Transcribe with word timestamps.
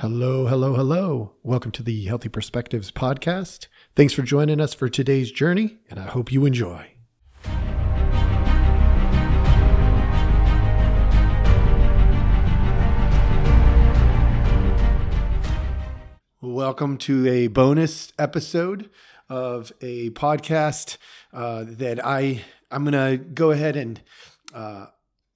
Hello, 0.00 0.46
hello, 0.46 0.74
hello. 0.74 1.32
Welcome 1.42 1.70
to 1.70 1.82
the 1.82 2.04
Healthy 2.04 2.28
Perspectives 2.28 2.90
podcast. 2.90 3.68
Thanks 3.94 4.12
for 4.12 4.20
joining 4.20 4.60
us 4.60 4.74
for 4.74 4.90
today's 4.90 5.32
journey, 5.32 5.78
and 5.88 5.98
I 5.98 6.02
hope 6.02 6.30
you 6.30 6.44
enjoy. 6.44 6.90
Welcome 16.42 16.98
to 16.98 17.26
a 17.26 17.46
bonus 17.46 18.12
episode 18.18 18.90
of 19.30 19.72
a 19.80 20.10
podcast 20.10 20.98
uh, 21.32 21.64
that 21.66 22.04
I 22.04 22.44
I'm 22.70 22.84
gonna 22.84 23.16
go 23.16 23.50
ahead 23.50 23.76
and 23.76 24.02
uh, 24.52 24.88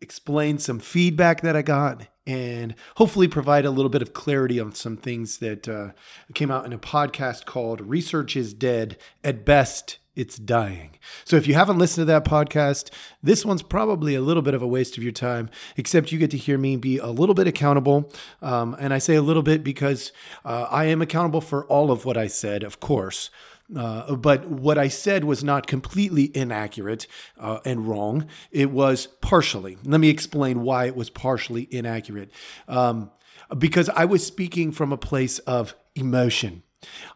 explain 0.02 0.58
some 0.58 0.80
feedback 0.80 1.40
that 1.40 1.56
I 1.56 1.62
got 1.62 2.08
and 2.26 2.74
hopefully 2.96 3.28
provide 3.28 3.64
a 3.64 3.70
little 3.70 3.88
bit 3.88 4.02
of 4.02 4.12
clarity 4.12 4.60
on 4.60 4.74
some 4.74 4.96
things 4.96 5.38
that 5.38 5.68
uh, 5.68 5.90
came 6.34 6.50
out 6.50 6.66
in 6.66 6.72
a 6.72 6.78
podcast 6.78 7.44
called 7.46 7.80
Research 7.80 8.36
is 8.36 8.54
Dead. 8.54 8.96
At 9.24 9.44
best, 9.44 9.98
it's 10.14 10.36
dying. 10.36 10.98
So 11.24 11.36
if 11.36 11.46
you 11.46 11.54
haven't 11.54 11.78
listened 11.78 12.02
to 12.02 12.12
that 12.12 12.24
podcast, 12.24 12.90
this 13.22 13.44
one's 13.44 13.62
probably 13.62 14.14
a 14.14 14.20
little 14.20 14.42
bit 14.42 14.54
of 14.54 14.62
a 14.62 14.66
waste 14.66 14.98
of 14.98 15.02
your 15.02 15.12
time, 15.12 15.48
except 15.76 16.12
you 16.12 16.18
get 16.18 16.30
to 16.32 16.36
hear 16.36 16.58
me 16.58 16.76
be 16.76 16.98
a 16.98 17.06
little 17.06 17.34
bit 17.34 17.46
accountable. 17.46 18.12
Um, 18.42 18.76
and 18.78 18.92
I 18.92 18.98
say 18.98 19.14
a 19.14 19.22
little 19.22 19.42
bit 19.42 19.64
because 19.64 20.12
uh, 20.44 20.66
I 20.70 20.84
am 20.86 21.00
accountable 21.00 21.40
for 21.40 21.64
all 21.66 21.90
of 21.90 22.04
what 22.04 22.16
I 22.16 22.26
said, 22.26 22.62
of 22.62 22.80
course. 22.80 23.30
Uh, 23.76 24.16
but 24.16 24.48
what 24.48 24.78
I 24.78 24.88
said 24.88 25.24
was 25.24 25.44
not 25.44 25.66
completely 25.66 26.30
inaccurate 26.34 27.06
uh, 27.38 27.60
and 27.64 27.86
wrong. 27.86 28.26
It 28.50 28.70
was 28.70 29.06
partially. 29.20 29.78
Let 29.84 30.00
me 30.00 30.08
explain 30.08 30.62
why 30.62 30.86
it 30.86 30.96
was 30.96 31.10
partially 31.10 31.68
inaccurate. 31.70 32.30
Um, 32.66 33.10
because 33.56 33.88
I 33.90 34.04
was 34.04 34.26
speaking 34.26 34.72
from 34.72 34.92
a 34.92 34.96
place 34.96 35.38
of 35.40 35.74
emotion. 35.94 36.62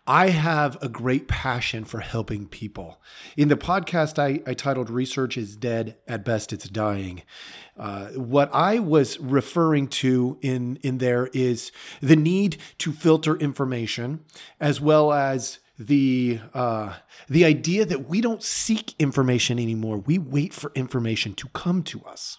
I 0.07 0.29
have 0.29 0.77
a 0.83 0.89
great 0.89 1.27
passion 1.27 1.85
for 1.85 2.01
helping 2.01 2.47
people. 2.47 3.01
In 3.37 3.49
the 3.49 3.57
podcast, 3.57 4.19
I, 4.19 4.43
I 4.49 4.53
titled 4.53 4.91
Research 4.91 5.39
is 5.39 5.57
Dead, 5.57 5.97
at 6.07 6.25
Best 6.25 6.53
It's 6.53 6.69
Dying. 6.69 7.23
Uh, 7.77 8.09
what 8.09 8.51
I 8.55 8.79
was 8.79 9.19
referring 9.19 9.89
to 9.89 10.39
in, 10.43 10.77
in 10.83 10.99
there 10.99 11.31
is 11.33 11.73
the 12.03 12.17
need 12.17 12.59
to 12.79 12.93
filter 12.93 13.37
information 13.37 14.25
as 14.61 14.81
well 14.81 15.13
as 15.13 15.61
the 15.79 16.41
uh, 16.53 16.95
the 17.29 17.45
idea 17.45 17.85
that 17.85 18.09
we 18.09 18.21
don't 18.21 18.43
seek 18.43 18.95
information 18.99 19.59
anymore. 19.59 19.99
We 19.99 20.19
wait 20.19 20.55
for 20.55 20.71
information 20.75 21.35
to 21.35 21.49
come 21.49 21.83
to 21.85 22.03
us. 22.05 22.39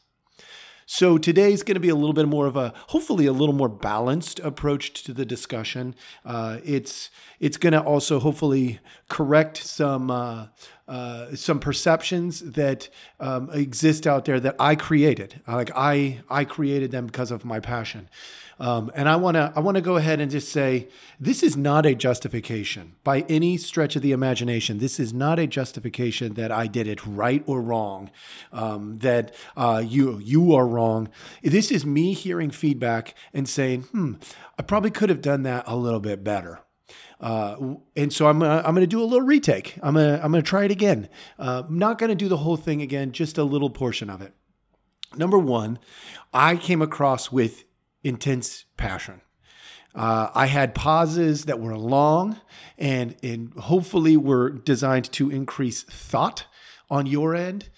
So 0.88 1.17
today's 1.17 1.64
going 1.64 1.75
to 1.75 1.81
be 1.81 1.89
a 1.89 1.95
little 1.95 2.14
bit 2.14 2.27
more 2.27 2.45
of 2.45 2.55
a, 2.55 2.72
hopefully, 2.89 3.25
a 3.25 3.33
little 3.33 3.55
more 3.55 3.69
balanced 3.69 4.39
approach 4.42 5.03
to 5.05 5.14
the 5.14 5.25
discussion. 5.25 5.95
Uh, 6.23 6.59
it's 6.64 7.09
it's 7.39 7.58
going 7.58 7.73
to 7.73 7.81
also 7.81 8.19
hopefully 8.19 8.80
correct 9.09 9.58
some 9.58 10.11
uh, 10.11 10.47
uh, 10.88 11.36
some 11.36 11.59
perceptions 11.59 12.42
that 12.42 12.89
um, 13.20 13.49
exist 13.52 14.05
out 14.05 14.25
there 14.25 14.39
that 14.39 14.55
I 14.59 14.75
created. 14.75 15.42
Like 15.47 15.72
I 15.75 16.22
I 16.30 16.45
created 16.45 16.92
them 16.92 17.08
because 17.08 17.31
of 17.31 17.44
my 17.45 17.59
passion. 17.59 18.08
Um, 18.59 18.89
and 18.95 19.09
I 19.09 19.17
want 19.17 19.36
to 19.36 19.52
I 19.56 19.59
want 19.59 19.75
to 19.75 19.81
go 19.81 19.98
ahead 19.98 20.22
and 20.22 20.31
just 20.31 20.50
say 20.50 20.88
this 21.20 21.44
is 21.44 21.58
not 21.58 21.86
a 21.86 21.94
justification 21.94 22.95
by 23.03 23.22
any 23.28 23.58
stretch 23.58 23.95
of 23.95 24.02
the 24.02 24.14
imagination. 24.14 24.78
This 24.78 25.00
is 25.00 25.14
not 25.14 25.39
a 25.39 25.48
justification 25.48 26.36
that 26.36 26.52
I 26.52 26.67
did 26.67 26.88
it 26.88 27.06
right 27.06 27.44
or 27.45 27.61
wrong. 27.61 28.11
Um, 28.53 29.00
that 29.00 29.33
uh, 29.58 29.83
you 29.86 30.20
you 30.20 30.56
are 30.56 30.67
wrong. 30.67 31.09
This 31.44 31.70
is 31.70 31.86
me 31.86 32.14
hearing 32.14 32.50
feedback 32.50 33.14
and 33.33 33.48
saying, 33.48 33.83
hmm, 33.83 34.14
I 34.58 34.64
probably 34.64 34.92
could 34.92 35.09
have 35.09 35.22
done 35.22 35.44
that 35.44 35.66
a 35.67 35.76
little 35.76 36.00
bit 36.00 36.23
better. 36.23 36.61
Uh, 37.20 37.76
and 37.95 38.11
so 38.11 38.28
I'm 38.28 38.42
uh, 38.42 38.61
I'm 38.66 38.73
going 38.73 38.81
to 38.81 38.88
do 38.88 39.02
a 39.02 39.06
little 39.06 39.26
retake. 39.26 39.78
I'm 39.81 39.95
gonna 39.95 40.16
I'm 40.23 40.31
gonna 40.31 40.42
try 40.42 40.64
it 40.64 40.72
again. 40.72 41.09
Uh, 41.39 41.64
I'm 41.67 41.80
not 41.80 41.98
going 41.98 42.09
to 42.09 42.16
do 42.16 42.28
the 42.30 42.38
whole 42.38 42.58
thing 42.58 42.81
again, 42.81 43.11
just 43.11 43.37
a 43.37 43.43
little 43.43 43.70
portion 43.70 44.10
of 44.10 44.22
it. 44.22 44.33
Number 45.16 45.37
one, 45.37 45.80
I 46.33 46.58
came 46.58 46.82
across 46.82 47.32
with 47.32 47.64
intense 48.05 48.66
passion. 48.77 49.21
Uh, 49.95 50.30
I 50.36 50.45
had 50.45 50.76
pauses 50.76 51.45
that 51.45 51.60
were 51.60 51.77
long 51.77 52.39
and, 52.77 53.16
and 53.23 53.54
hopefully 53.54 54.16
were 54.16 54.49
designed 54.49 55.11
to 55.14 55.32
increase 55.32 55.83
thought 55.83 56.45
on 56.89 57.05
your 57.08 57.33
end. 57.33 57.70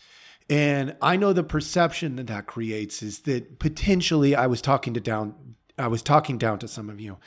And 0.50 0.96
I 1.02 1.16
know 1.16 1.32
the 1.32 1.44
perception 1.44 2.16
that 2.18 2.28
that 2.28 2.48
creates 2.48 3.02
is 3.02 3.20
that 3.20 3.60
potentially 3.60 4.36
I 4.36 4.48
was 4.48 4.62
talking 4.62 4.94
to 4.96 5.00
down, 5.00 5.36
I 5.78 5.88
was 5.88 6.02
talking 6.02 6.38
down 6.38 6.60
to 6.60 6.68
some 6.68 6.90
of 6.90 7.00
you. 7.00 7.18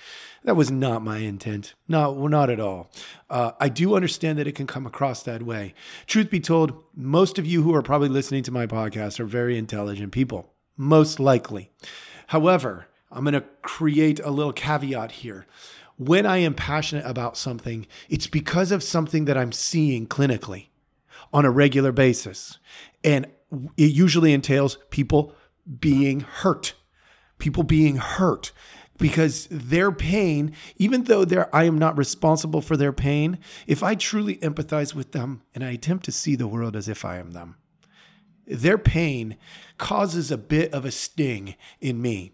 That 0.45 0.57
was 0.57 0.71
not 0.71 1.03
my 1.03 1.19
intent. 1.19 1.75
No, 1.87 2.27
not 2.27 2.51
at 2.51 2.61
all. 2.61 2.91
Uh, 3.29 3.53
I 3.61 3.69
do 3.69 3.95
understand 3.95 4.39
that 4.39 4.49
it 4.49 4.55
can 4.55 4.67
come 4.67 4.87
across 4.87 5.23
that 5.23 5.43
way. 5.43 5.75
Truth 6.07 6.31
be 6.31 6.41
told, 6.41 6.83
most 6.97 7.39
of 7.39 7.47
you 7.47 7.63
who 7.63 7.75
are 7.75 7.83
probably 7.83 8.09
listening 8.09 8.43
to 8.45 8.53
my 8.53 8.67
podcast 8.67 9.21
are 9.21 9.27
very 9.27 9.57
intelligent 9.57 10.13
people, 10.13 10.53
most 10.77 11.21
likely. 11.21 11.71
However, 12.29 12.87
I'm 13.11 13.25
going 13.25 13.35
to 13.35 13.45
create 13.63 14.21
a 14.21 14.31
little 14.31 14.53
caveat 14.53 15.13
here. 15.13 15.47
When 15.97 16.25
I 16.25 16.39
am 16.39 16.55
passionate 16.55 17.05
about 17.05 17.37
something, 17.37 17.87
it's 18.09 18.27
because 18.27 18.73
of 18.73 18.83
something 18.83 19.27
that 19.27 19.37
I'm 19.37 19.53
seeing 19.53 20.07
clinically 20.07 20.69
on 21.33 21.45
a 21.45 21.51
regular 21.51 21.93
basis. 21.93 22.59
And 23.05 23.27
it 23.77 23.93
usually 23.93 24.33
entails 24.33 24.79
people 24.91 25.35
being 25.79 26.21
hurt, 26.21 26.75
people 27.39 27.63
being 27.63 27.97
hurt 27.97 28.53
because 29.01 29.49
their 29.51 29.91
pain, 29.91 30.53
even 30.77 31.05
though 31.05 31.25
I 31.53 31.65
am 31.65 31.79
not 31.79 31.99
responsible 31.99 32.61
for 32.61 32.77
their 32.77 32.93
pain, 32.93 33.39
if 33.67 33.83
I 33.83 33.95
truly 33.95 34.37
empathize 34.37 34.95
with 34.95 35.13
them 35.13 35.43
and 35.55 35.65
I 35.65 35.71
attempt 35.71 36.05
to 36.05 36.13
see 36.13 36.37
the 36.37 36.47
world 36.47 36.77
as 36.77 36.89
if 36.89 37.05
I 37.05 37.17
am 37.17 37.33
them, 37.33 37.57
their 38.47 38.79
pain 38.79 39.37
causes 39.79 40.31
a 40.31 40.39
bit 40.39 40.73
of 40.73 40.85
a 40.85 40.91
sting 40.91 41.55
in 41.81 42.01
me. 42.03 42.33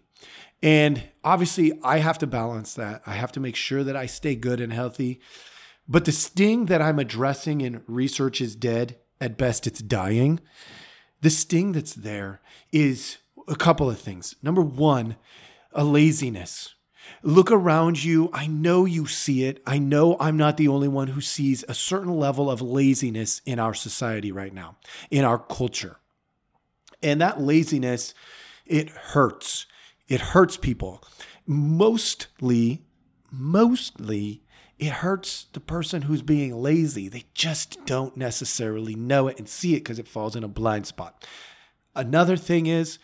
And 0.63 1.03
obviously, 1.23 1.79
I 1.83 1.99
have 1.99 2.17
to 2.19 2.27
balance 2.27 2.73
that. 2.73 3.01
I 3.05 3.13
have 3.13 3.31
to 3.33 3.39
make 3.39 3.55
sure 3.55 3.83
that 3.83 3.95
I 3.95 4.05
stay 4.05 4.35
good 4.35 4.59
and 4.59 4.73
healthy. 4.73 5.21
But 5.87 6.05
the 6.05 6.11
sting 6.11 6.65
that 6.65 6.81
I'm 6.81 6.99
addressing 6.99 7.61
in 7.61 7.83
research 7.87 8.41
is 8.41 8.55
dead. 8.55 8.97
At 9.19 9.37
best, 9.37 9.65
it's 9.65 9.81
dying. 9.81 10.39
The 11.21 11.29
sting 11.29 11.71
that's 11.71 11.93
there 11.93 12.41
is 12.71 13.17
a 13.47 13.55
couple 13.55 13.89
of 13.89 13.99
things. 13.99 14.35
Number 14.43 14.61
one, 14.61 15.15
a 15.73 15.83
laziness. 15.83 16.75
Look 17.23 17.51
around 17.51 18.03
you. 18.03 18.29
I 18.33 18.47
know 18.47 18.85
you 18.85 19.07
see 19.07 19.45
it. 19.45 19.61
I 19.65 19.79
know 19.79 20.17
I'm 20.19 20.37
not 20.37 20.57
the 20.57 20.67
only 20.67 20.87
one 20.87 21.07
who 21.07 21.21
sees 21.21 21.63
a 21.67 21.73
certain 21.73 22.13
level 22.13 22.51
of 22.51 22.61
laziness 22.61 23.41
in 23.45 23.59
our 23.59 23.73
society 23.73 24.31
right 24.31 24.53
now, 24.53 24.75
in 25.09 25.23
our 25.23 25.39
culture. 25.39 25.97
And 27.01 27.21
that 27.21 27.41
laziness, 27.41 28.13
it 28.65 28.89
hurts. 28.89 29.65
It 30.07 30.21
hurts 30.21 30.57
people. 30.57 31.03
Mostly, 31.45 32.83
mostly, 33.31 34.43
it 34.79 34.91
hurts 34.91 35.47
the 35.53 35.59
person 35.59 36.03
who's 36.03 36.21
being 36.21 36.55
lazy. 36.55 37.07
They 37.07 37.25
just 37.33 37.85
don't 37.85 38.15
necessarily 38.15 38.95
know 38.95 39.27
it 39.27 39.39
and 39.39 39.49
see 39.49 39.73
it 39.73 39.79
because 39.79 39.99
it 39.99 40.07
falls 40.07 40.35
in 40.35 40.43
a 40.43 40.49
blind 40.49 40.85
spot. 40.85 41.25
Another 41.95 42.37
thing 42.37 42.67
is 42.67 42.99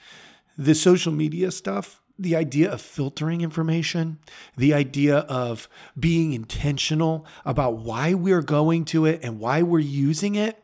the 0.58 0.76
social 0.76 1.12
media 1.12 1.52
stuff, 1.52 2.02
the 2.20 2.36
idea 2.36 2.72
of 2.72 2.80
filtering 2.80 3.42
information, 3.42 4.20
the 4.56 4.74
idea 4.74 5.18
of 5.18 5.68
being 6.00 6.34
intentional 6.34 7.26
about 7.44 7.78
why 7.78 8.14
we're 8.14 8.44
going 8.44 8.86
to 8.86 9.06
it 9.06 9.22
and 9.24 9.40
why 9.40 9.64
we're 9.64 9.80
using 9.80 10.36
it 10.36 10.64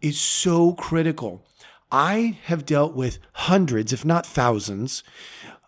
is 0.00 0.20
so 0.20 0.74
critical. 0.74 1.44
I 1.90 2.38
have 2.44 2.64
dealt 2.64 2.94
with 2.94 3.18
hundreds, 3.32 3.92
if 3.92 4.04
not 4.04 4.24
thousands, 4.24 5.02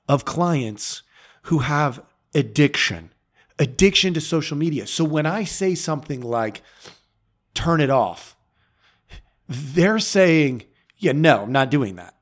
of 0.08 0.24
clients 0.24 1.02
who 1.42 1.58
have 1.60 2.02
addiction, 2.34 3.12
addiction 3.58 4.14
to 4.14 4.20
social 4.20 4.56
media. 4.56 4.86
So 4.86 5.04
when 5.04 5.26
I 5.26 5.44
say 5.44 5.74
something 5.74 6.20
like, 6.20 6.62
turn 7.54 7.80
it 7.80 7.90
off, 7.90 8.36
they're 9.48 9.98
saying, 9.98 10.64
yeah, 10.96 11.12
no, 11.12 11.42
I'm 11.42 11.52
not 11.52 11.70
doing 11.70 11.96
that. 11.96 12.14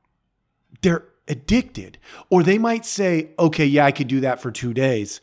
They're 0.83 1.05
addicted. 1.27 1.99
Or 2.31 2.43
they 2.43 2.59
might 2.59 2.87
say, 2.87 3.31
okay, 3.39 3.67
yeah, 3.67 3.85
I 3.85 3.93
could 3.93 4.09
do 4.09 4.21
that 4.21 4.41
for 4.41 4.51
two 4.51 4.73
days, 4.73 5.21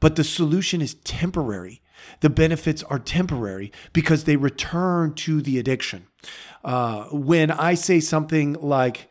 but 0.00 0.16
the 0.16 0.24
solution 0.24 0.80
is 0.80 0.94
temporary. 0.94 1.80
The 2.20 2.30
benefits 2.30 2.82
are 2.82 2.98
temporary 2.98 3.72
because 3.92 4.24
they 4.24 4.36
return 4.36 5.14
to 5.14 5.40
the 5.40 5.58
addiction. 5.58 6.06
Uh, 6.64 7.04
when 7.04 7.50
I 7.50 7.74
say 7.74 8.00
something 8.00 8.54
like, 8.54 9.08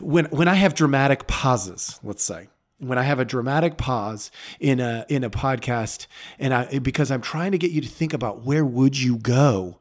when 0.00 0.26
when 0.26 0.48
I 0.48 0.54
have 0.54 0.74
dramatic 0.74 1.26
pauses, 1.26 1.98
let's 2.02 2.24
say, 2.24 2.48
when 2.78 2.98
I 2.98 3.02
have 3.02 3.20
a 3.20 3.24
dramatic 3.24 3.76
pause 3.76 4.30
in 4.58 4.80
a 4.80 5.06
in 5.08 5.24
a 5.24 5.30
podcast, 5.30 6.06
and 6.38 6.52
I 6.52 6.78
because 6.78 7.10
I'm 7.10 7.22
trying 7.22 7.52
to 7.52 7.58
get 7.58 7.70
you 7.70 7.80
to 7.80 7.88
think 7.88 8.12
about 8.12 8.44
where 8.44 8.64
would 8.64 8.98
you 8.98 9.18
go 9.18 9.78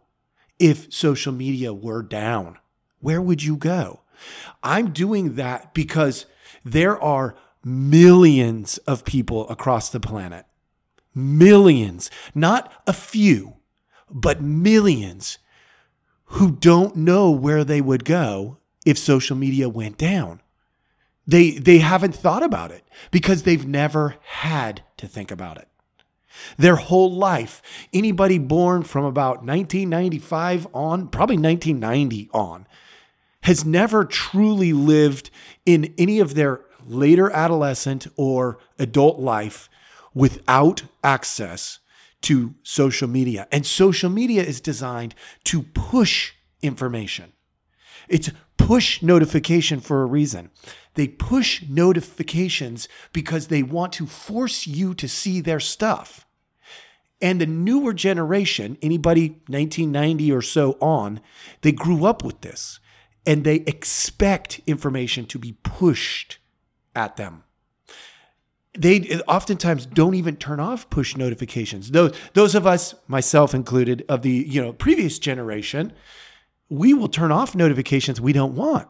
if 0.60 0.94
social 0.94 1.34
media 1.34 1.74
were 1.74 2.04
down? 2.04 2.58
Where 3.00 3.22
would 3.22 3.44
you 3.44 3.58
go? 3.58 4.02
I'm 4.62 4.92
doing 4.92 5.36
that 5.36 5.74
because 5.74 6.28
there 6.64 7.02
are 7.02 7.36
millions 7.64 8.78
of 8.80 9.04
people 9.06 9.50
across 9.50 9.90
the 9.90 10.00
planet. 10.00 10.46
Millions, 11.14 12.10
not 12.34 12.72
a 12.88 12.94
few, 12.94 13.58
but 14.10 14.42
millions 14.42 15.40
who 16.26 16.52
don't 16.52 16.96
know 16.96 17.32
where 17.32 17.64
they 17.64 17.82
would 17.82 18.06
go 18.06 18.58
if 18.86 18.98
social 18.98 19.36
media 19.36 19.69
went 19.69 19.98
down. 19.98 20.42
They, 21.28 21.51
they 21.51 21.80
haven't 21.80 22.16
thought 22.16 22.44
about 22.44 22.72
it 22.72 22.83
because 23.12 23.44
they've 23.44 23.68
never 23.68 24.16
had 24.22 24.83
to 24.98 25.07
think 25.07 25.31
about 25.31 25.57
it. 25.57 25.68
Their 26.57 26.78
whole 26.78 27.13
life, 27.13 27.62
anybody 27.94 28.38
born 28.38 28.83
from 28.83 29.06
about 29.06 29.44
1995 29.44 30.68
on, 30.74 31.07
probably 31.07 31.38
1990 31.38 32.30
on, 32.33 32.68
has 33.44 33.66
never 33.66 34.06
truly 34.06 34.74
lived 34.74 35.30
in 35.66 35.94
any 35.98 36.19
of 36.19 36.36
their 36.36 36.62
later 36.86 37.30
adolescent 37.31 38.07
or 38.16 38.57
adult 38.80 39.19
life 39.19 39.69
without 40.13 40.84
access 41.04 41.80
to 42.22 42.56
social 42.63 43.07
media. 43.07 43.48
And 43.51 43.66
social 43.66 44.10
media 44.10 44.44
is 44.44 44.62
designed 44.62 45.16
to 45.45 45.63
push 45.63 46.34
information. 46.62 47.34
It's 48.07 48.31
push 48.57 49.01
notification 49.01 49.80
for 49.80 50.01
a 50.01 50.06
reason. 50.06 50.50
They 50.95 51.07
push 51.07 51.63
notifications 51.68 52.88
because 53.13 53.48
they 53.48 53.63
want 53.63 53.94
to 53.94 54.06
force 54.06 54.68
you 54.68 54.94
to 54.95 55.07
see 55.07 55.42
their 55.42 55.59
stuff. 55.59 56.25
And 57.21 57.39
the 57.39 57.45
newer 57.45 57.94
generation, 57.94 58.77
anybody 58.81 59.30
1990 59.48 60.31
or 60.31 60.42
so 60.42 60.77
on, 60.81 61.21
they 61.62 61.71
grew 61.71 62.06
up 62.06 62.24
with 62.24 62.42
this 62.42 62.80
and 63.25 63.44
they 63.44 63.57
expect 63.57 64.59
information 64.65 65.25
to 65.27 65.38
be 65.38 65.53
pushed 65.63 66.39
at 66.95 67.18
them. 67.18 67.44
They 68.77 69.19
oftentimes 69.27 69.86
don't 69.86 70.15
even 70.15 70.38
turn 70.38 70.59
off 70.59 70.89
push 70.89 71.18
notifications. 71.18 71.92
Those, 71.92 72.15
those 72.33 72.56
of 72.56 72.65
us, 72.65 72.95
myself 73.07 73.53
included, 73.53 74.06
of 74.07 74.21
the 74.21 74.31
you 74.31 74.62
know 74.62 74.71
previous 74.71 75.19
generation, 75.19 75.94
we 76.72 76.94
will 76.94 77.10
turn 77.10 77.34
off 77.34 77.54
notifications 77.54 78.22
we 78.22 78.32
don't 78.32 78.56
want. 78.56 78.88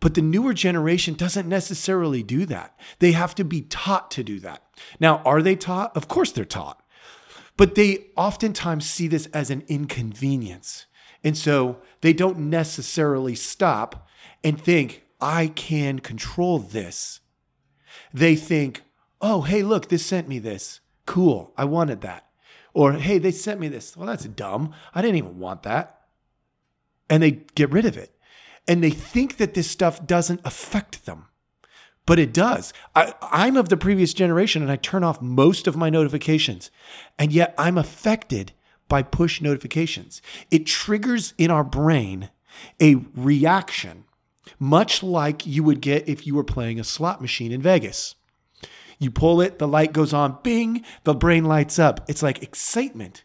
But 0.00 0.14
the 0.14 0.22
newer 0.22 0.52
generation 0.52 1.14
doesn't 1.14 1.48
necessarily 1.48 2.24
do 2.24 2.44
that. 2.46 2.78
They 2.98 3.12
have 3.12 3.36
to 3.36 3.44
be 3.44 3.62
taught 3.62 4.10
to 4.12 4.24
do 4.24 4.40
that. 4.40 4.64
Now, 4.98 5.22
are 5.24 5.40
they 5.40 5.54
taught? 5.54 5.96
Of 5.96 6.08
course 6.08 6.32
they're 6.32 6.44
taught. 6.44 6.82
But 7.56 7.76
they 7.76 8.06
oftentimes 8.16 8.88
see 8.88 9.06
this 9.06 9.26
as 9.26 9.48
an 9.48 9.62
inconvenience. 9.68 10.86
And 11.22 11.36
so 11.36 11.80
they 12.00 12.12
don't 12.12 12.38
necessarily 12.38 13.36
stop 13.36 14.08
and 14.42 14.60
think, 14.60 15.04
I 15.20 15.48
can 15.48 16.00
control 16.00 16.58
this. 16.58 17.20
They 18.12 18.34
think, 18.36 18.82
oh, 19.20 19.42
hey, 19.42 19.62
look, 19.62 19.88
this 19.88 20.04
sent 20.04 20.28
me 20.28 20.38
this. 20.38 20.80
Cool. 21.06 21.52
I 21.56 21.64
wanted 21.64 22.00
that. 22.00 22.26
Or, 22.74 22.92
hey, 22.92 23.18
they 23.18 23.32
sent 23.32 23.60
me 23.60 23.68
this. 23.68 23.96
Well, 23.96 24.06
that's 24.06 24.24
dumb. 24.24 24.72
I 24.94 25.02
didn't 25.02 25.16
even 25.16 25.38
want 25.38 25.62
that. 25.64 25.97
And 27.10 27.22
they 27.22 27.42
get 27.54 27.70
rid 27.70 27.84
of 27.84 27.96
it 27.96 28.14
and 28.68 28.84
they 28.84 28.90
think 28.90 29.38
that 29.38 29.54
this 29.54 29.70
stuff 29.70 30.06
doesn't 30.06 30.42
affect 30.44 31.06
them. 31.06 31.24
But 32.04 32.18
it 32.18 32.32
does. 32.32 32.72
I, 32.94 33.14
I'm 33.22 33.56
of 33.56 33.70
the 33.70 33.76
previous 33.76 34.14
generation 34.14 34.62
and 34.62 34.70
I 34.70 34.76
turn 34.76 35.04
off 35.04 35.20
most 35.20 35.66
of 35.66 35.76
my 35.76 35.90
notifications. 35.90 36.70
And 37.18 37.32
yet 37.32 37.54
I'm 37.58 37.76
affected 37.78 38.52
by 38.88 39.02
push 39.02 39.40
notifications. 39.40 40.22
It 40.50 40.66
triggers 40.66 41.34
in 41.36 41.50
our 41.50 41.64
brain 41.64 42.30
a 42.80 42.96
reaction, 43.14 44.04
much 44.58 45.02
like 45.02 45.46
you 45.46 45.62
would 45.62 45.80
get 45.80 46.08
if 46.08 46.26
you 46.26 46.34
were 46.34 46.44
playing 46.44 46.80
a 46.80 46.84
slot 46.84 47.20
machine 47.20 47.52
in 47.52 47.60
Vegas. 47.60 48.14
You 48.98 49.10
pull 49.10 49.40
it, 49.40 49.58
the 49.58 49.68
light 49.68 49.92
goes 49.92 50.12
on, 50.12 50.38
bing, 50.42 50.84
the 51.04 51.14
brain 51.14 51.44
lights 51.44 51.78
up. 51.78 52.04
It's 52.08 52.22
like 52.22 52.42
excitement. 52.42 53.22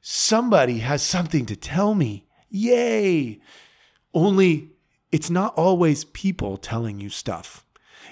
Somebody 0.00 0.80
has 0.80 1.02
something 1.02 1.46
to 1.46 1.56
tell 1.56 1.94
me. 1.94 2.26
Yay. 2.50 3.40
Only 4.14 4.70
it's 5.12 5.30
not 5.30 5.54
always 5.54 6.04
people 6.04 6.56
telling 6.56 7.00
you 7.00 7.08
stuff. 7.08 7.64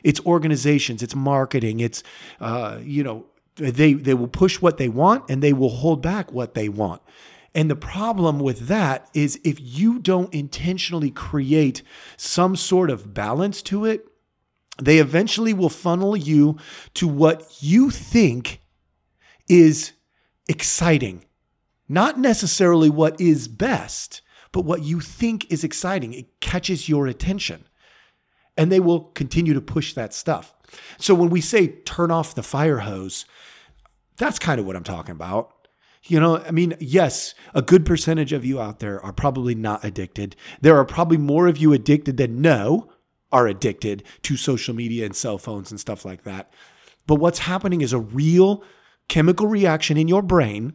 It's 0.03 0.21
organizations, 0.27 1.03
it's 1.03 1.15
marketing, 1.15 1.81
it's 1.81 2.03
uh, 2.41 2.79
you 2.83 3.03
know 3.03 3.27
they 3.57 3.95
they 3.95 4.15
will 4.15 4.29
push 4.29 4.61
what 4.61 4.79
they 4.79 4.89
want 4.89 5.29
and 5.29 5.43
they 5.43 5.53
will 5.53 5.71
hold 5.71 6.03
back 6.03 6.33
what 6.33 6.55
they 6.55 6.69
want. 6.69 7.03
And 7.55 7.71
the 7.71 7.77
problem 7.77 8.41
with 8.41 8.67
that 8.67 9.09
is 9.15 9.41
if 9.45 9.59
you 9.61 10.01
don't 10.01 10.33
intentionally 10.35 11.11
create 11.11 11.83
some 12.17 12.57
sort 12.57 12.91
of 12.91 13.15
balance 13.15 13.63
to 13.63 13.85
it, 13.85 14.09
they 14.83 14.99
eventually 14.99 15.55
will 15.55 15.69
funnel 15.69 16.17
you 16.17 16.59
to 16.95 17.07
what 17.07 17.47
you 17.61 17.91
think 17.91 18.61
is 19.49 19.93
exciting, 20.49 21.25
not 21.89 22.19
necessarily 22.19 22.91
what 22.91 23.21
is 23.21 23.47
best 23.47 24.21
but 24.55 24.65
what 24.65 24.85
you 24.85 25.01
think 25.01 25.51
is 25.53 25.65
exciting. 25.65 26.15
It 26.15 26.41
catches 26.41 26.89
your 26.89 27.09
attention. 27.09 27.65
And 28.57 28.71
they 28.71 28.79
will 28.79 29.01
continue 29.01 29.53
to 29.53 29.61
push 29.61 29.95
that 29.95 30.15
stuff. 30.15 30.55
So 30.97 31.13
when 31.13 31.29
we 31.29 31.41
say 31.41 31.67
turn 31.67 32.13
off 32.13 32.37
the 32.37 32.43
fire 32.45 32.79
hose, 32.79 33.25
that's 34.17 34.39
kind 34.39 34.61
of 34.61 34.67
what 34.67 34.77
I'm 34.77 34.85
talking 34.85 35.11
about. 35.11 35.67
You 36.05 36.21
know, 36.21 36.39
I 36.39 36.53
mean, 36.53 36.75
yes, 36.79 37.35
a 37.53 37.63
good 37.63 37.85
percentage 37.85 38.33
of 38.33 38.45
you 38.45 38.61
out 38.61 38.79
there 38.79 39.05
are 39.05 39.13
probably 39.13 39.57
not 39.57 39.85
addicted. 39.85 40.37
There 40.61 40.77
are 40.77 40.85
probably 40.85 41.17
more 41.17 41.49
of 41.49 41.59
you 41.59 41.73
addicted 41.73 42.17
than 42.17 42.41
no 42.41 42.93
are 43.33 43.49
addicted 43.49 44.05
to 44.23 44.37
social 44.37 44.73
media 44.73 45.05
and 45.05 45.17
cell 45.17 45.37
phones 45.37 45.73
and 45.73 45.81
stuff 45.81 46.05
like 46.05 46.23
that. 46.23 46.53
But 47.09 47.17
what's 47.17 47.41
happening 47.41 47.81
is 47.81 47.93
a 47.93 47.99
real 47.99 48.63
chemical 49.09 49.49
reaction 49.49 49.97
in 49.97 50.07
your 50.07 50.23
brain 50.23 50.75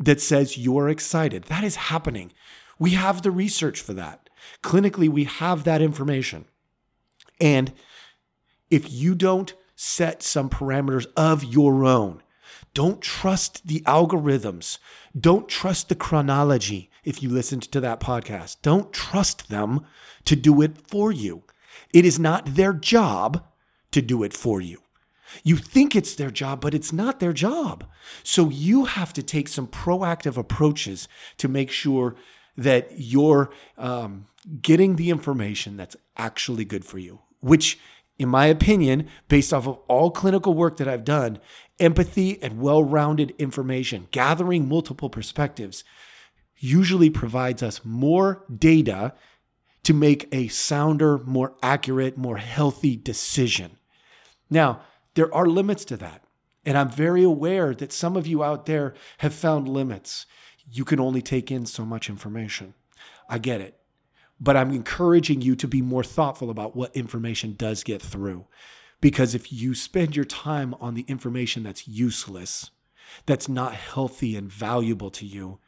that 0.00 0.20
says 0.20 0.58
you're 0.58 0.88
excited. 0.88 1.44
That 1.44 1.62
is 1.62 1.76
happening. 1.76 2.32
We 2.78 2.90
have 2.90 3.22
the 3.22 3.30
research 3.30 3.80
for 3.80 3.94
that. 3.94 4.28
Clinically, 4.62 5.08
we 5.08 5.24
have 5.24 5.64
that 5.64 5.82
information. 5.82 6.46
And 7.40 7.72
if 8.70 8.90
you 8.92 9.14
don't 9.14 9.54
set 9.74 10.22
some 10.22 10.50
parameters 10.50 11.06
of 11.16 11.44
your 11.44 11.84
own, 11.84 12.22
don't 12.74 13.00
trust 13.00 13.66
the 13.66 13.80
algorithms. 13.80 14.78
Don't 15.18 15.48
trust 15.48 15.88
the 15.88 15.94
chronology 15.94 16.90
if 17.04 17.22
you 17.22 17.28
listened 17.28 17.62
to 17.62 17.80
that 17.80 18.00
podcast. 18.00 18.58
Don't 18.62 18.92
trust 18.92 19.48
them 19.48 19.84
to 20.24 20.36
do 20.36 20.62
it 20.62 20.88
for 20.88 21.10
you. 21.10 21.42
It 21.92 22.04
is 22.04 22.18
not 22.18 22.54
their 22.54 22.72
job 22.72 23.44
to 23.92 24.02
do 24.02 24.22
it 24.22 24.32
for 24.32 24.60
you. 24.60 24.82
You 25.42 25.56
think 25.56 25.94
it's 25.94 26.14
their 26.14 26.30
job, 26.30 26.60
but 26.60 26.74
it's 26.74 26.92
not 26.92 27.20
their 27.20 27.32
job. 27.32 27.84
So 28.22 28.48
you 28.48 28.86
have 28.86 29.12
to 29.14 29.22
take 29.22 29.48
some 29.48 29.66
proactive 29.66 30.36
approaches 30.36 31.08
to 31.38 31.48
make 31.48 31.70
sure 31.70 32.16
that 32.58 32.90
you're 32.96 33.50
um, 33.78 34.26
getting 34.60 34.96
the 34.96 35.10
information 35.10 35.76
that's 35.76 35.96
actually 36.16 36.64
good 36.64 36.84
for 36.84 36.98
you, 36.98 37.20
which, 37.40 37.78
in 38.18 38.28
my 38.28 38.46
opinion, 38.46 39.08
based 39.28 39.52
off 39.54 39.68
of 39.68 39.78
all 39.86 40.10
clinical 40.10 40.54
work 40.54 40.76
that 40.76 40.88
I've 40.88 41.04
done, 41.04 41.38
empathy 41.78 42.42
and 42.42 42.60
well 42.60 42.82
rounded 42.82 43.32
information, 43.38 44.08
gathering 44.10 44.68
multiple 44.68 45.08
perspectives, 45.08 45.84
usually 46.58 47.08
provides 47.08 47.62
us 47.62 47.84
more 47.84 48.44
data 48.52 49.14
to 49.84 49.94
make 49.94 50.28
a 50.32 50.48
sounder, 50.48 51.18
more 51.18 51.54
accurate, 51.62 52.18
more 52.18 52.38
healthy 52.38 52.96
decision. 52.96 53.78
Now, 54.50 54.80
there 55.14 55.32
are 55.32 55.46
limits 55.46 55.84
to 55.86 55.96
that. 55.98 56.24
And 56.66 56.76
I'm 56.76 56.90
very 56.90 57.22
aware 57.22 57.72
that 57.74 57.92
some 57.92 58.16
of 58.16 58.26
you 58.26 58.42
out 58.42 58.66
there 58.66 58.94
have 59.18 59.32
found 59.32 59.68
limits 59.68 60.26
you 60.70 60.84
can 60.84 61.00
only 61.00 61.22
take 61.22 61.50
in 61.50 61.66
so 61.66 61.84
much 61.84 62.08
information. 62.08 62.74
I 63.28 63.38
get 63.38 63.60
it. 63.60 63.78
But 64.40 64.56
I'm 64.56 64.72
encouraging 64.72 65.40
you 65.40 65.56
to 65.56 65.66
be 65.66 65.82
more 65.82 66.04
thoughtful 66.04 66.50
about 66.50 66.76
what 66.76 66.94
information 66.96 67.54
does 67.54 67.82
get 67.82 68.00
through. 68.00 68.46
Because 69.00 69.34
if 69.34 69.52
you 69.52 69.74
spend 69.74 70.16
your 70.16 70.24
time 70.24 70.74
on 70.80 70.94
the 70.94 71.04
information 71.08 71.62
that's 71.62 71.88
useless, 71.88 72.70
that's 73.26 73.48
not 73.48 73.74
healthy 73.74 74.36
and 74.36 74.50
valuable 74.50 75.10
to 75.10 75.26
you, 75.26 75.58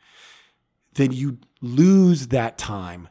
then 0.95 1.13
you 1.13 1.39
lose 1.61 2.29
that 2.29 2.59
time 2.59 3.09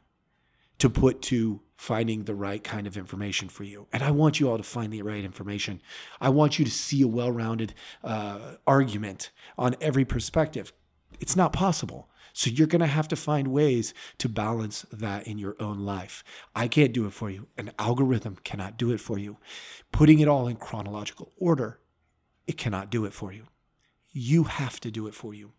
to 0.78 0.90
put 0.90 1.22
to 1.22 1.62
finding 1.78 2.24
the 2.24 2.36
right 2.36 2.64
kind 2.64 2.88
of 2.88 2.98
information 2.98 3.48
for 3.48 3.64
you. 3.64 3.88
And 3.94 4.04
I 4.04 4.12
want 4.12 4.40
you 4.40 4.50
all 4.50 4.58
to 4.58 4.64
find 4.64 4.92
the 4.92 5.02
right 5.02 5.24
information. 5.24 5.82
I 6.20 6.30
want 6.30 6.60
you 6.60 6.66
to 6.66 6.72
see 6.72 7.02
a 7.02 7.08
well 7.08 7.32
rounded 7.32 7.74
uh, 8.04 8.56
argument 8.68 9.32
on 9.58 9.76
every 9.80 10.04
perspective. 10.04 10.74
It's 11.20 11.36
not 11.36 11.54
possible. 11.54 12.10
So 12.34 12.50
you're 12.50 12.68
going 12.68 12.82
to 12.82 12.88
have 12.88 13.08
to 13.10 13.16
find 13.16 13.50
ways 13.50 13.94
to 14.20 14.30
balance 14.30 14.86
that 14.92 15.28
in 15.28 15.38
your 15.38 15.56
own 15.60 15.80
life. 15.80 16.24
I 16.56 16.68
can't 16.68 16.94
do 16.94 17.06
it 17.06 17.14
for 17.14 17.30
you. 17.30 17.48
An 17.58 17.72
algorithm 17.80 18.38
cannot 18.44 18.78
do 18.78 18.92
it 18.92 19.00
for 19.00 19.18
you. 19.18 19.38
Putting 19.92 20.20
it 20.20 20.28
all 20.28 20.48
in 20.48 20.56
chronological 20.56 21.32
order, 21.38 21.80
it 22.48 22.58
cannot 22.58 22.90
do 22.90 23.06
it 23.06 23.14
for 23.14 23.34
you. 23.34 23.44
You 24.12 24.44
have 24.44 24.80
to 24.82 24.92
do 24.92 25.08
it 25.08 25.14
for 25.14 25.34
you. 25.34 25.52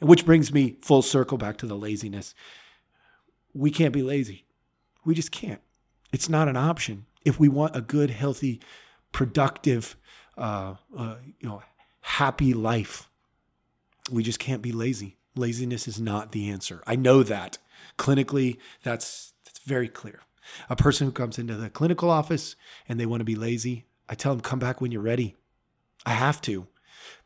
And 0.00 0.08
which 0.08 0.24
brings 0.24 0.52
me 0.52 0.76
full 0.80 1.02
circle 1.02 1.38
back 1.38 1.56
to 1.58 1.66
the 1.66 1.76
laziness. 1.76 2.34
We 3.52 3.70
can't 3.70 3.92
be 3.92 4.02
lazy. 4.02 4.46
We 5.04 5.14
just 5.14 5.30
can't. 5.30 5.60
It's 6.12 6.28
not 6.28 6.48
an 6.48 6.56
option. 6.56 7.06
If 7.24 7.38
we 7.38 7.48
want 7.48 7.76
a 7.76 7.80
good, 7.80 8.10
healthy 8.10 8.60
productive, 9.12 9.96
uh, 10.36 10.74
uh, 10.96 11.16
you 11.38 11.48
know, 11.48 11.62
happy 12.00 12.54
life. 12.54 13.08
We 14.10 14.22
just 14.22 14.38
can't 14.38 14.62
be 14.62 14.72
lazy. 14.72 15.16
Laziness 15.36 15.88
is 15.88 16.00
not 16.00 16.32
the 16.32 16.50
answer. 16.50 16.82
I 16.86 16.96
know 16.96 17.22
that 17.22 17.58
clinically. 17.98 18.58
That's 18.82 19.32
that's 19.44 19.58
very 19.60 19.88
clear. 19.88 20.20
A 20.68 20.76
person 20.76 21.06
who 21.06 21.12
comes 21.12 21.38
into 21.38 21.54
the 21.54 21.70
clinical 21.70 22.10
office 22.10 22.54
and 22.88 23.00
they 23.00 23.06
want 23.06 23.20
to 23.20 23.24
be 23.24 23.34
lazy, 23.34 23.86
I 24.08 24.14
tell 24.14 24.32
them 24.32 24.42
come 24.42 24.58
back 24.58 24.80
when 24.80 24.92
you're 24.92 25.00
ready. 25.00 25.36
I 26.04 26.12
have 26.12 26.40
to 26.42 26.66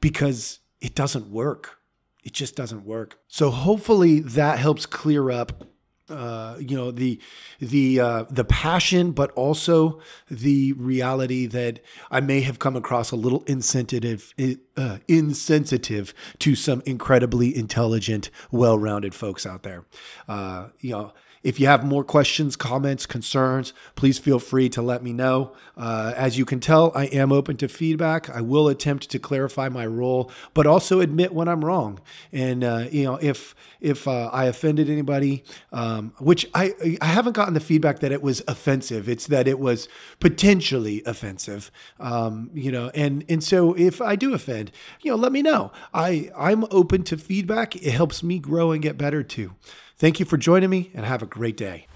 because 0.01 0.61
it 0.81 0.95
doesn't 0.95 1.31
work. 1.31 1.79
It 2.23 2.33
just 2.33 2.57
doesn't 2.57 2.85
work. 2.85 3.19
So 3.29 3.51
hopefully 3.51 4.21
that 4.21 4.59
helps 4.59 4.87
clear 4.87 5.31
up 5.31 5.65
uh, 6.11 6.57
you 6.59 6.77
know 6.77 6.91
the 6.91 7.21
the 7.61 8.01
uh, 8.01 8.25
the 8.31 8.45
passion, 8.45 9.13
but 9.13 9.31
also 9.33 10.01
the 10.31 10.73
reality 10.75 11.47
that 11.47 11.81
I 12.11 12.21
may 12.21 12.41
have 12.43 12.59
come 12.59 12.77
across 12.77 13.11
a 13.11 13.17
little 13.17 13.43
insensitive, 13.45 14.35
uh, 14.77 14.99
insensitive 15.07 16.15
to 16.41 16.55
some 16.55 16.83
incredibly 16.87 17.57
intelligent, 17.57 18.31
well-rounded 18.51 19.15
folks 19.15 19.47
out 19.47 19.63
there. 19.63 19.85
Uh, 20.29 20.69
you 20.81 20.93
know, 20.93 21.13
if 21.43 21.61
you 21.61 21.67
have 21.67 21.85
more 21.85 22.05
questions, 22.05 22.57
comments, 22.57 23.07
concerns, 23.07 23.73
please 23.95 24.19
feel 24.19 24.39
free 24.39 24.69
to 24.71 24.83
let 24.83 25.03
me 25.03 25.13
know. 25.13 25.53
Uh, 25.77 26.13
as 26.17 26.37
you 26.37 26.45
can 26.45 26.61
tell, 26.61 26.91
I 26.95 27.05
am 27.07 27.33
open 27.33 27.57
to 27.59 27.69
feedback. 27.69 28.29
I 28.29 28.41
will 28.41 28.69
attempt 28.69 29.11
to 29.11 29.19
clarify 29.19 29.69
my 29.69 29.87
role, 29.87 30.31
but 30.55 30.67
also 30.67 31.01
admit 31.01 31.33
when 31.33 31.49
I'm 31.49 31.65
wrong. 31.65 32.01
And 32.33 32.65
uh, 32.65 32.87
you 32.91 33.05
know, 33.05 33.17
if 33.17 33.55
if 33.81 34.09
uh, 34.09 34.31
I 34.33 34.47
offended 34.47 34.91
anybody, 34.91 35.45
um, 35.73 36.13
which 36.19 36.47
I 36.55 36.75
I 37.01 37.07
haven't 37.07 37.35
gotten 37.35 37.55
the 37.55 37.61
feedback 37.61 38.01
that 38.01 38.13
it 38.13 38.23
was 38.23 38.43
offensive. 38.49 39.09
It's 39.09 39.27
that 39.29 39.47
it 39.47 39.59
was 39.61 39.89
potentially 40.19 41.03
offensive. 41.07 41.71
Um, 42.01 42.51
you 42.55 42.73
know, 42.73 42.91
and 42.95 43.25
and 43.29 43.43
so 43.43 43.75
if 43.75 44.01
I 44.01 44.17
do 44.17 44.35
offend, 44.35 44.73
you 45.01 45.13
know, 45.13 45.17
let 45.17 45.33
me 45.33 45.43
know. 45.43 45.73
I 45.95 46.31
I'm 46.37 46.65
open 46.71 47.05
to 47.05 47.17
feedback. 47.17 47.77
It 47.77 47.93
helps 47.93 48.23
me 48.23 48.39
grow 48.39 48.73
and 48.73 48.83
get 48.83 48.99
better 48.99 49.23
too. 49.23 49.53
Thank 49.99 50.21
you 50.21 50.27
for 50.27 50.37
joining 50.37 50.71
me 50.71 50.93
and 50.95 51.05
have 51.05 51.23
a 51.23 51.27
great 51.27 51.57
day. 51.57 51.87